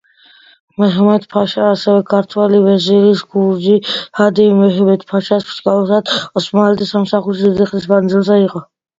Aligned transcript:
მეჰმედ-ფაშა 0.83 1.65
ასევე 1.71 1.97
ქართველი 2.13 2.61
ვეზირის, 2.63 3.19
გურჯი 3.35 3.75
ჰადიმ 4.19 4.55
მეჰმედ-ფაშას 4.61 5.45
მსგავსად, 5.49 6.13
ოსმალეთის 6.41 6.95
სამსახურში 6.95 7.45
დიდი 7.51 7.69
ხნის 7.73 7.85
მანძილზე 7.93 8.39
იყო. 8.47 8.63